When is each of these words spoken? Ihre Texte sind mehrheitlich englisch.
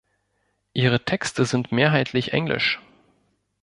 Ihre 0.73 1.05
Texte 1.05 1.45
sind 1.45 1.71
mehrheitlich 1.71 2.33
englisch. 2.33 2.79